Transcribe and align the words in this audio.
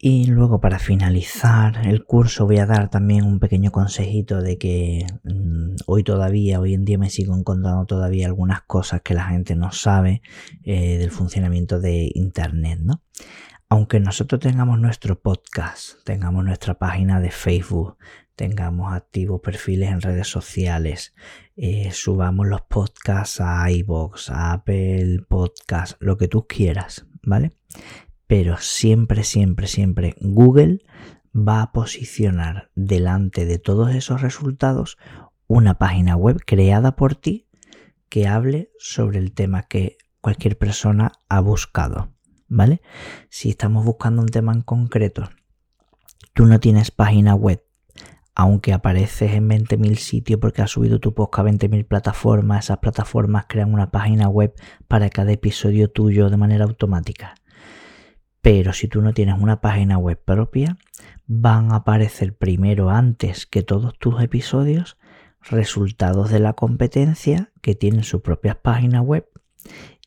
Y 0.00 0.26
luego 0.26 0.60
para 0.60 0.78
finalizar 0.78 1.84
el 1.84 2.04
curso 2.04 2.46
voy 2.46 2.58
a 2.58 2.66
dar 2.66 2.88
también 2.88 3.24
un 3.24 3.40
pequeño 3.40 3.72
consejito 3.72 4.40
de 4.40 4.56
que 4.56 5.04
mm, 5.24 5.74
hoy 5.86 6.04
todavía, 6.04 6.60
hoy 6.60 6.74
en 6.74 6.84
día 6.84 6.98
me 6.98 7.10
sigo 7.10 7.36
encontrando 7.36 7.84
todavía 7.84 8.28
algunas 8.28 8.62
cosas 8.62 9.02
que 9.02 9.14
la 9.14 9.24
gente 9.24 9.56
no 9.56 9.72
sabe 9.72 10.22
eh, 10.62 10.98
del 10.98 11.10
funcionamiento 11.10 11.80
de 11.80 12.12
Internet, 12.14 12.78
¿no? 12.80 13.02
Aunque 13.68 13.98
nosotros 13.98 14.40
tengamos 14.40 14.78
nuestro 14.78 15.20
podcast, 15.20 16.04
tengamos 16.04 16.44
nuestra 16.44 16.74
página 16.78 17.20
de 17.20 17.32
Facebook, 17.32 17.98
tengamos 18.36 18.92
activos 18.92 19.40
perfiles 19.40 19.90
en 19.90 20.00
redes 20.00 20.28
sociales, 20.28 21.12
eh, 21.56 21.90
subamos 21.92 22.46
los 22.46 22.62
podcasts 22.62 23.40
a 23.40 23.68
iBox, 23.68 24.30
a 24.30 24.52
Apple 24.52 25.24
Podcast, 25.28 26.00
lo 26.00 26.16
que 26.16 26.28
tú 26.28 26.46
quieras, 26.46 27.04
¿vale? 27.24 27.56
Pero 28.28 28.58
siempre, 28.58 29.24
siempre, 29.24 29.66
siempre 29.66 30.14
Google 30.20 30.84
va 31.34 31.62
a 31.62 31.72
posicionar 31.72 32.70
delante 32.76 33.46
de 33.46 33.58
todos 33.58 33.94
esos 33.94 34.20
resultados 34.20 34.98
una 35.46 35.78
página 35.78 36.14
web 36.14 36.38
creada 36.46 36.94
por 36.94 37.14
ti 37.14 37.48
que 38.10 38.28
hable 38.28 38.70
sobre 38.78 39.18
el 39.18 39.32
tema 39.32 39.62
que 39.62 39.96
cualquier 40.20 40.58
persona 40.58 41.12
ha 41.28 41.40
buscado, 41.40 42.12
¿vale? 42.48 42.82
Si 43.30 43.48
estamos 43.48 43.84
buscando 43.84 44.20
un 44.20 44.28
tema 44.28 44.52
en 44.52 44.62
concreto, 44.62 45.30
tú 46.34 46.44
no 46.44 46.60
tienes 46.60 46.90
página 46.90 47.34
web, 47.34 47.64
aunque 48.34 48.74
apareces 48.74 49.32
en 49.32 49.48
20.000 49.48 49.96
sitios 49.96 50.38
porque 50.38 50.60
has 50.60 50.70
subido 50.70 51.00
tu 51.00 51.14
podcast 51.14 51.48
a 51.48 51.50
20.000 51.50 51.88
plataformas, 51.88 52.66
esas 52.66 52.78
plataformas 52.78 53.46
crean 53.48 53.72
una 53.72 53.90
página 53.90 54.28
web 54.28 54.52
para 54.86 55.08
cada 55.08 55.32
episodio 55.32 55.90
tuyo 55.90 56.28
de 56.28 56.36
manera 56.36 56.64
automática. 56.64 57.34
Pero 58.48 58.72
si 58.72 58.88
tú 58.88 59.02
no 59.02 59.12
tienes 59.12 59.38
una 59.38 59.60
página 59.60 59.98
web 59.98 60.18
propia, 60.24 60.78
van 61.26 61.70
a 61.70 61.76
aparecer 61.76 62.34
primero 62.34 62.88
antes 62.88 63.44
que 63.44 63.62
todos 63.62 63.98
tus 63.98 64.22
episodios 64.22 64.96
resultados 65.42 66.30
de 66.30 66.38
la 66.40 66.54
competencia 66.54 67.52
que 67.60 67.74
tienen 67.74 68.04
sus 68.04 68.22
propias 68.22 68.56
páginas 68.56 69.04
web 69.04 69.28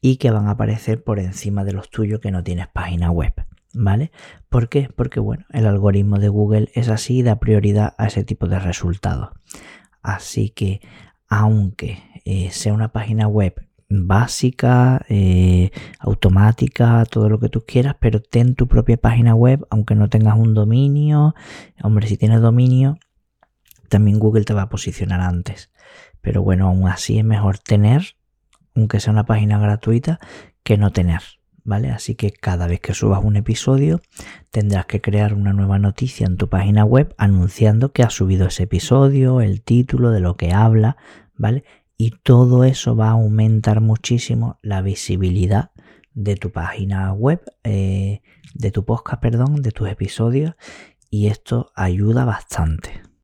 y 0.02 0.16
que 0.16 0.32
van 0.32 0.48
a 0.48 0.54
aparecer 0.54 1.04
por 1.04 1.20
encima 1.20 1.64
de 1.64 1.74
los 1.74 1.92
tuyos 1.92 2.20
que 2.20 2.32
no 2.32 2.44
tienes 2.44 2.68
página 2.68 3.12
web. 3.12 3.36
¿Vale? 3.76 4.12
¿Por 4.50 4.70
qué? 4.70 4.90
Porque 4.96 5.20
bueno, 5.20 5.46
el 5.52 5.68
algoritmo 5.68 6.18
de 6.18 6.30
Google 6.30 6.72
es 6.74 6.90
así 6.90 7.20
y 7.20 7.22
da 7.22 7.40
prioridad 7.40 7.94
a 8.00 8.08
ese 8.08 8.24
tipo 8.24 8.48
de 8.48 8.58
resultados. 8.58 9.30
Así 10.02 10.50
que 10.50 10.82
aunque 11.28 12.00
eh, 12.26 12.50
sea 12.50 12.74
una 12.74 12.92
página 12.92 13.28
web 13.28 13.68
básica, 13.92 15.06
eh, 15.10 15.72
automática, 16.00 17.06
todo 17.06 17.30
lo 17.30 17.40
que 17.40 17.50
tú 17.50 17.64
quieras, 17.66 17.96
pero 18.00 18.22
ten 18.22 18.56
tu 18.56 18.68
propia 18.68 18.98
página 18.98 19.36
web, 19.36 19.66
aunque 19.70 19.96
no 19.96 20.10
tengas 20.10 20.38
un 20.38 20.54
dominio. 20.54 21.36
Hombre, 21.84 22.08
si 22.08 22.18
tienes 22.18 22.42
dominio, 22.42 22.98
también 23.90 24.20
Google 24.20 24.46
te 24.46 24.54
va 24.54 24.64
a 24.64 24.70
posicionar 24.70 25.22
antes. 25.22 25.72
Pero 26.22 26.42
bueno, 26.42 26.68
aún 26.68 26.88
así 26.88 27.20
es 27.20 27.26
mejor 27.26 27.58
tener, 27.58 28.16
aunque 28.76 29.00
sea 29.00 29.14
una 29.14 29.26
página 29.26 29.60
gratuita, 29.60 30.20
que 30.64 30.78
no 30.78 30.92
tener. 30.92 31.22
¿Vale? 31.64 31.92
Así 31.92 32.16
que 32.16 32.32
cada 32.32 32.66
vez 32.66 32.80
que 32.80 32.96
subas 32.96 33.24
un 33.24 33.36
episodio 33.36 34.02
tendrás 34.50 34.88
que 34.88 35.00
crear 35.00 35.36
una 35.36 35.54
nueva 35.54 35.78
noticia 35.78 36.26
en 36.26 36.36
tu 36.36 36.50
página 36.50 36.86
web 36.86 37.14
anunciando 37.20 37.92
que 37.92 38.02
has 38.02 38.14
subido 38.14 38.48
ese 38.48 38.64
episodio, 38.64 39.42
el 39.42 39.62
título, 39.62 40.10
de 40.10 40.22
lo 40.22 40.38
que 40.38 40.54
habla, 40.54 40.98
¿vale? 41.36 41.64
Y 42.04 42.10
todo 42.10 42.64
eso 42.64 42.96
va 42.96 43.10
a 43.10 43.12
aumentar 43.12 43.80
muchísimo 43.80 44.58
la 44.64 44.82
visibilidad 44.82 45.70
de 46.16 46.36
tu 46.36 46.52
página 46.52 47.14
web, 47.14 47.44
eh, 47.64 48.24
de 48.56 48.72
tu 48.72 48.86
podcast, 48.86 49.22
perdón, 49.22 49.62
de 49.62 49.70
tus 49.70 49.88
episodios 49.88 50.56
y 51.12 51.28
esto 51.28 51.72
ayuda 51.76 52.26
bastante. 52.26 53.04